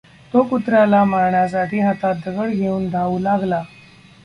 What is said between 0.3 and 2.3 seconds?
तो कुत्र्याला मारण्यासाठी हातात